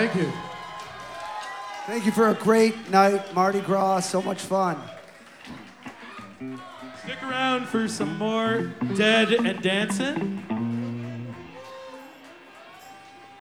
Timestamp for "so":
4.00-4.22